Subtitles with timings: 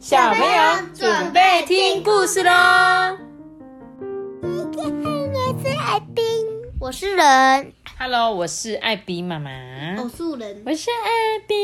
[0.00, 0.48] 小朋友
[0.94, 2.50] 准备听故事喽。
[4.40, 6.24] 我是艾宾，
[6.80, 9.50] 我是人，Hello，我是艾比妈妈，
[10.02, 10.62] 我是人。
[10.64, 11.54] 我是艾比。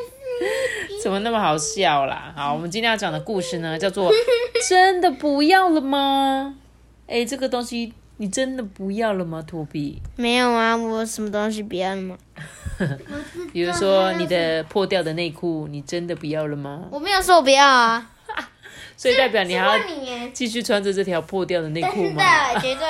[1.04, 2.32] 怎么那么好笑啦？
[2.34, 4.10] 好，我们今天要讲的故事呢，叫做
[4.66, 6.56] 《真的不要了吗》？
[7.12, 10.00] 哎，这个东西你真的不要了吗，托比？
[10.16, 12.16] 没有啊，我什么东西不要了吗？
[13.52, 16.84] 比如说你的破掉的内裤，你真的不要了吗？
[16.90, 18.10] 我没有说我不要啊。
[18.96, 19.84] 所以代表你还要
[20.32, 22.54] 继续穿着这条破掉的内裤真吗？
[22.54, 22.86] 的绝对。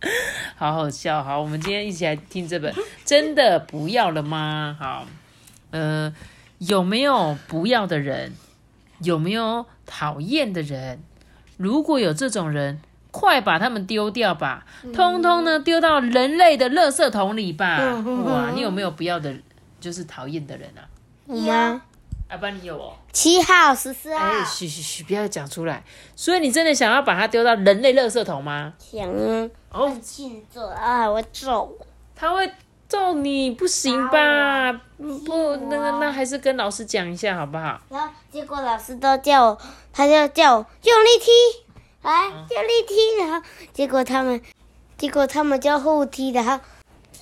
[0.56, 2.72] 好好笑，好，我们今天一起来听这本
[3.04, 4.76] 《真的不要了吗》？
[4.82, 5.06] 好，
[5.70, 6.14] 呃，
[6.58, 8.32] 有没有不要的人？
[9.00, 11.02] 有没有讨厌的人？
[11.56, 17.78] 如果有这种人，快把它们丢掉吧，通通呢丢到人类的垃圾桶里吧。
[17.80, 19.34] 嗯哇，你有没有不要的，
[19.80, 20.82] 就是讨厌的人啊？
[21.26, 21.82] 有吗？
[22.28, 22.92] 阿爸，你有哦？
[23.10, 24.22] 七号、十四号。
[24.22, 25.82] 哎，嘘嘘嘘，不要讲出来。
[26.14, 28.74] 所以你真的想要把它丢到人类垃圾桶吗？
[28.78, 31.74] 想啊，哦，庆祝啊，我揍。
[32.14, 32.52] 他会
[32.86, 34.70] 揍你，不行吧？
[34.98, 37.80] 不，那个那还是跟老师讲一下好不好？
[37.88, 39.58] 然后结果老师都叫我，
[39.90, 41.30] 他就叫我用力踢，
[42.02, 44.40] 来用力踢，然后结果他们，
[44.96, 46.50] 结果他们就互踢，然后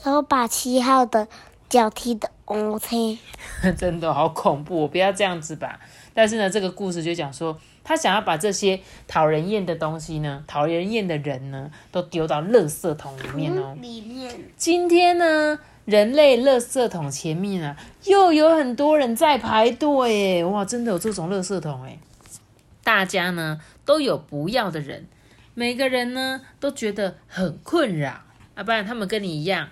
[0.05, 1.27] 然后把七号的
[1.69, 3.19] 脚踢的 OK。
[3.77, 5.81] 真的好恐怖，我不要这样子吧。
[6.15, 13.77] 但是呢，这个故事就讲说，他想要把这些讨人厌的东西呢，讨人厌的人呢，都丢到垃圾桶里面哦。
[13.81, 20.45] 里面今天呢，人类垃圾桶前面啊，又有很多人在排队耶！
[20.45, 21.99] 哇，真的有这种垃圾桶哎！
[22.83, 25.06] 大家呢都有不要的人，
[25.55, 28.20] 每个人呢都觉得很困扰
[28.55, 29.70] 啊，不然他们跟你一样，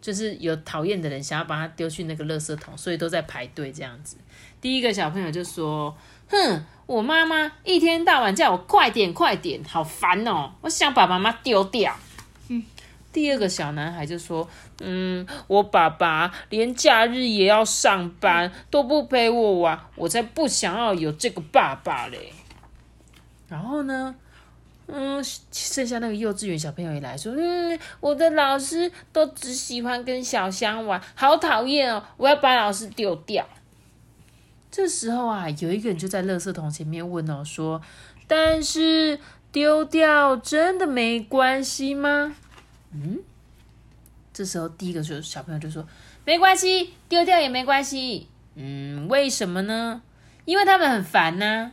[0.00, 4.16] 就是有讨厌的人想要把他丢去那个垃圾桶，所以都在排队这样子。
[4.60, 5.96] 第一个小朋友就说
[6.28, 10.52] ：“哼，我妈妈一天到晚叫我快点快点，好烦哦！
[10.62, 11.94] 我想把妈妈丢掉。”
[13.12, 14.48] 第二个小男孩就说
[14.80, 22.32] ：“嗯，我爸爸连假日也要上班，都不陪我玩，我才不想要有这个爸爸嘞。”
[23.50, 24.14] 然后呢，
[24.86, 25.22] 嗯，
[25.52, 32.02] 剩下那个幼稚园小朋友也来说：“嗯，我的老师都只喜欢跟小香玩，好讨厌哦！
[32.16, 33.46] 我要把老师丢掉。”
[34.70, 37.82] 这时候啊，有一个人就在垃圾桶前面问哦，说
[38.28, 39.18] ：“但是
[39.50, 42.36] 丢掉真的没关系吗？”
[42.94, 43.18] 嗯
[44.32, 45.84] 这时候，第一个就小朋友就说
[46.24, 50.02] ：“没关系，丢掉也没关系。”嗯，为什么呢？
[50.44, 51.72] 因为他们很烦呐、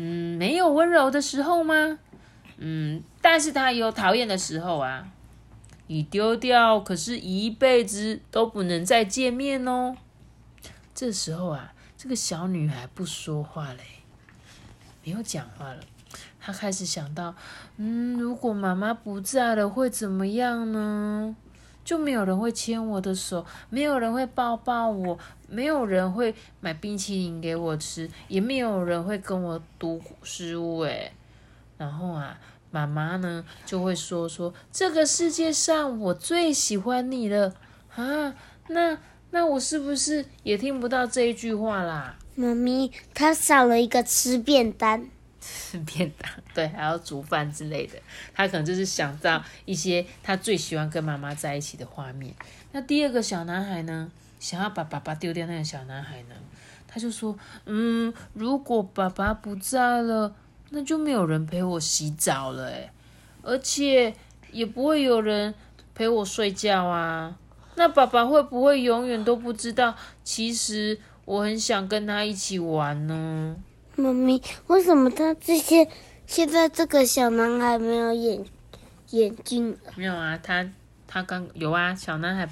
[0.00, 1.98] 嗯，没有温柔的时候吗？
[2.58, 5.08] 嗯，但是他有讨厌的时候啊。
[5.88, 9.96] 你丢掉，可是一辈子都不能再见面哦。
[10.94, 13.80] 这时候啊，这个小女孩不说话嘞，
[15.02, 15.80] 没有讲话了。
[16.38, 17.34] 她开始想到，
[17.78, 21.34] 嗯，如果妈妈不在了，会怎么样呢？
[21.88, 25.18] 就没有人会牵我的手，没有人会抱抱我，
[25.48, 30.80] 没有人会买冰淇淋给我吃，也没有人会跟我读诗物。
[30.80, 31.10] 诶，
[31.78, 32.38] 然后啊，
[32.70, 37.54] 妈妈呢就会说说这个世界上我最喜欢你了
[37.96, 38.34] 啊，
[38.68, 38.98] 那
[39.30, 42.18] 那我是不是也听不到这一句话啦？
[42.34, 45.06] 妈咪，他少了一个吃便当。
[45.48, 47.98] 吃便当， 对，还要煮饭之类的。
[48.34, 52.34] 他可能就是想到一些他最喜欢跟妈妈在一起的画面。
[52.72, 56.34] 那第二个小男孩呢，想要把爸爸丢掉那个小男孩呢，
[56.86, 60.34] 他就说：“嗯，如果爸爸不在了，
[60.70, 62.90] 那就没有人陪我洗澡了，诶，
[63.42, 64.14] 而且
[64.52, 65.54] 也不会有人
[65.94, 67.36] 陪我睡觉啊。
[67.76, 69.94] 那爸爸会不会永远都不知道，
[70.24, 73.56] 其实我很想跟他一起玩呢？”
[73.98, 75.86] 妈咪，为什么他这些
[76.26, 78.44] 现在这个小男孩没有眼
[79.10, 79.76] 眼睛？
[79.96, 80.66] 没有啊，他
[81.06, 82.48] 他刚有啊，小男孩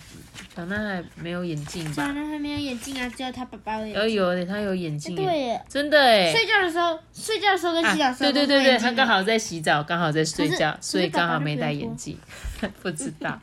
[0.54, 2.06] 小男孩没有眼镜吧？
[2.12, 6.32] 男孩没有眼镜啊，只有他爸爸的眼有有的，他有眼镜耶，对耶，真的哎。
[6.32, 12.18] 睡觉的时候，睡觉的时候跟洗澡啊的，时候对对对对，他刚好在洗澡，刚好在睡觉，可是所以刚好没戴眼镜，
[12.82, 13.38] 不知道。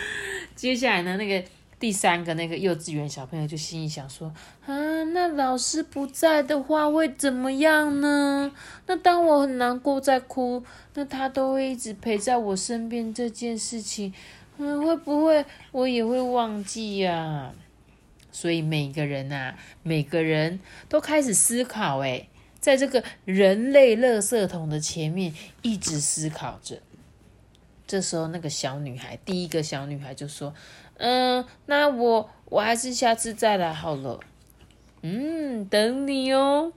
[0.56, 1.46] 接下来呢，那个
[1.78, 4.32] 第三个那个幼稚园小朋友就心里想说：
[4.64, 8.50] 啊，那老师不在的话会怎么样呢？
[8.86, 10.64] 那当我很难过在哭，
[10.94, 14.14] 那他都会一直陪在我身边这件事情，
[14.56, 17.52] 嗯，会不会我也会忘记呀、
[18.32, 20.58] 所以每个人啊，每个人
[20.88, 26.80] 都开始思考，诶，在这个人类垃圾桶的前面一直思考着。
[27.86, 30.52] 这时候，那个小女孩，第一个小女孩就说
[30.98, 34.20] ：“嗯，那我我还是下次再来好了。”
[35.02, 36.72] 嗯，等你哦。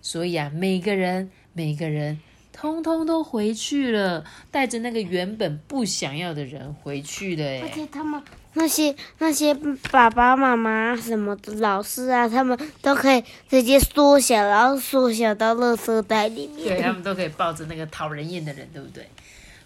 [0.00, 2.18] 所以啊，每个人每个人
[2.52, 7.44] 通通都回去了，带着那个原本不想要的人回去了。
[7.44, 8.20] 而哎，且他们
[8.54, 9.54] 那些那些
[9.90, 16.92] 爸爸妈妈什么的老师啊，他们都可以直接缩小，然后缩小到垃圾袋里面对他。
[16.92, 19.08] 们都可以抱着那个讨人厌的人，对不对？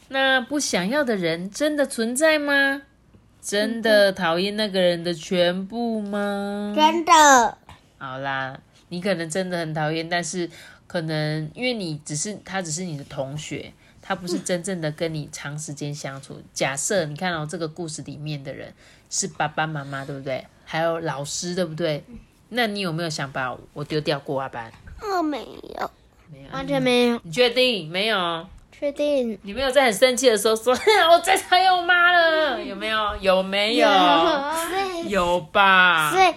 [0.08, 2.82] 那不想要的人真的存在吗？
[3.46, 6.72] 真的讨厌那个人的全部吗？
[6.75, 7.58] 真的，
[7.96, 8.58] 好啦，
[8.88, 10.50] 你可能真的很讨厌，但是
[10.88, 13.72] 可能因为你只是他只是你的同学，
[14.02, 16.43] 他不是真正的跟你长时间相处。
[16.52, 18.75] 假设你看到、这个故事里面的人
[19.08, 20.44] 是爸爸妈妈，对不对？
[20.64, 22.02] 还有老师，对不对？
[22.48, 24.48] 那你有没有想把我丢掉过啊？
[24.48, 25.38] 班我没
[25.78, 25.90] 有，
[26.32, 28.48] 没有，完全没有，你确定没有？
[28.78, 29.38] 确定。
[29.43, 30.73] 你没有在很生气的时候说
[31.11, 32.99] 我最讨厌我妈了，有没有？
[33.20, 33.88] 有没有？
[35.08, 36.11] 有 吧？
[36.12, 36.34] 所以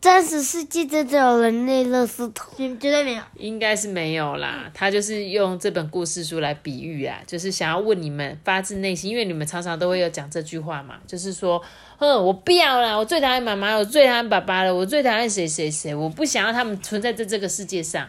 [0.00, 2.78] 真实世界真的有人类垃圾桶？
[2.78, 3.22] 绝对没有。
[3.38, 11.60] 应该是没有啦，他就是用这本故事书来比喻啊，就是想要问你们发自内心，因为你们常常都会有讲这句话嘛，就是说，
[11.96, 18.06] 哼，我不要啦，我最讨厌妈妈，我最讨厌爸爸了，我最讨厌谁谁谁，我不想要他们存在在这个世界上。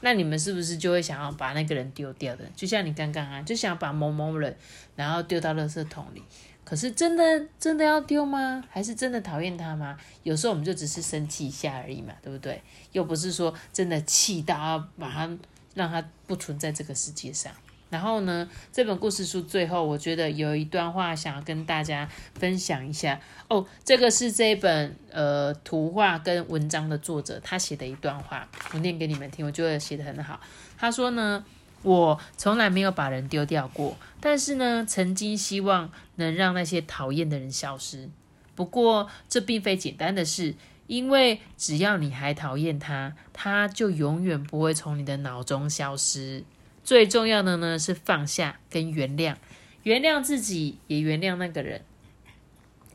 [0.00, 2.44] 那你们是不是就会想要把那个人丢掉的？
[2.54, 4.56] 就像你刚刚啊，就想把某某人
[4.96, 6.22] 然后丢到垃圾桶里。
[6.64, 8.62] 可是真的真的要丢吗？
[8.70, 9.96] 还是真的讨厌他吗？
[10.22, 12.62] 有时候我们就只是生气一下而已嘛，对不对？
[12.92, 15.38] 又不是说真的气到把他
[15.74, 17.52] 让他不存在这个世界上。
[17.90, 23.18] 然后呢，这本故事书最后，我觉得有一段话想要跟大家分享一下
[23.48, 23.66] 哦。
[23.82, 30.38] 这个是这一本呃图画跟文章的作者他写的一段话，我念给你们听，我觉得写的很好。
[30.76, 31.44] 他说呢，
[31.82, 38.10] 我从来没有把人丢掉过，但是呢，曾经希望能让那些讨厌的人消失。
[38.54, 40.54] 不过这并非简单的事，
[40.88, 46.44] 因为只要你还讨厌他，他就永远不会从你的脑中消失。
[46.88, 49.36] 最重要的呢是放下跟原谅，
[49.82, 51.84] 原谅自己，也原谅那个人。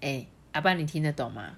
[0.01, 1.51] 哎，阿爸，你听得懂吗？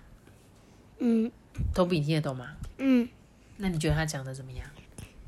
[1.00, 1.32] 嗯
[1.74, 2.58] 托比，你听得懂吗？
[2.78, 3.08] 嗯，
[3.56, 4.68] 那你觉得他讲的怎么样？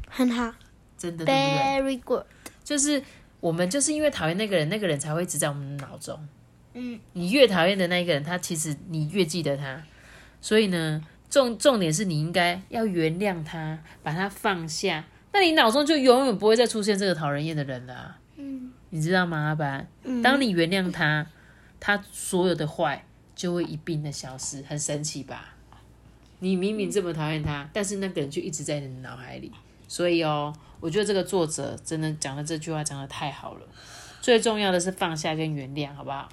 [0.10, 0.54] 很好
[0.98, 2.26] 真的？，very good。
[2.66, 3.02] 就是
[3.40, 6.28] 我们就是因为讨厌那个人，那个人才会一直在我们的脑中。
[6.74, 9.82] 嗯，你越讨厌的那一个人，他其实你越记得他。
[10.42, 15.06] 所以呢，重重点是你应该要原谅他，把他放下。
[15.32, 19.86] 那你脑中就永远不会再出现这个讨人厌的人了啊、嗯你知道吗，阿班？
[20.04, 21.28] 嗯，当你原谅他，
[21.80, 25.56] 他所有的坏就会一并的消失，很神奇吧？
[26.40, 29.52] 你明明这么讨厌他，但是那个人就一直在你的脑海里。
[29.90, 33.62] 所以哦，我觉得这个作者真的讲的这句话讲的太好了。
[34.22, 36.30] 最重要的是放下跟原谅，好不好？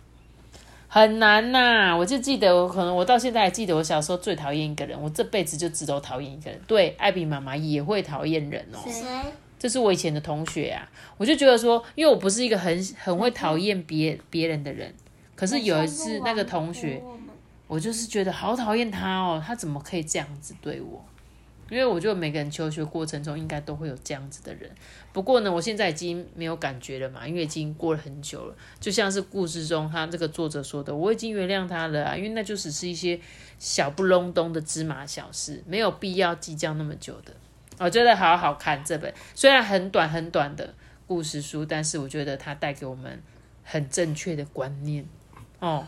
[0.94, 6.60] 很难呐、我就记得，我可能我到现在还记得，我小时候最讨厌一个人，我这辈子就只都讨厌一个人。
[6.68, 8.78] 对，艾比妈妈也会讨厌人哦。
[8.86, 9.02] 谁？
[9.58, 14.94] 这是我以前的同学啊，我就觉得说，因为我不是一个很很会讨厌别别人的人，
[15.34, 17.02] 可是有一次那个同学，
[17.66, 21.04] 我就是觉得好讨厌他哦，他怎么可以这样子对我？
[21.70, 24.70] 因为我觉得每个人求学过程中应该都会有这样子的人，
[25.12, 28.54] 不过呢，我现在已经没有感觉了嘛，因为已经过了很久了。
[28.78, 33.18] 就像是故事中他这个作者说的，我已经原谅他了啊，因为那就只是一些
[33.58, 37.32] 小不隆咚的芝麻小事，没有必要计较那么久的。
[37.78, 40.74] 我觉得好好看这本，虽然很短很短的
[41.06, 43.22] 故事书，但是我觉得它带给我们
[43.62, 45.06] 很正确的观念
[45.60, 45.86] 哦。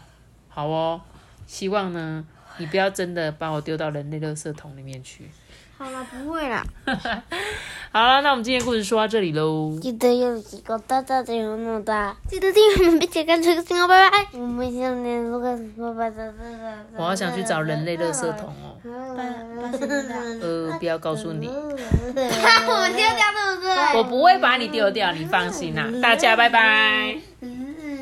[0.49, 1.01] 好哦，
[1.47, 5.31] 希望呢，你不要真的把我丢到人类垃圾桶里面去。
[5.79, 6.65] 好了，不会啦。
[7.93, 9.79] 好了，那我们今天故事说到这里喽。
[9.81, 14.27] 记得有几个大大的有那么大，记得订阅我们，并且关注这个信号，拜拜。
[14.33, 15.55] 我们下面如果
[15.95, 16.77] 拜拜拜拜。
[16.97, 18.77] 我好想去找人类垃圾桶哦。
[20.43, 21.77] 呃，不要告诉你，我们
[22.93, 23.99] 丢掉对不对？
[23.99, 27.17] 我不会把你丢掉，你放心啦、大家拜拜。
[27.41, 27.56] 嗯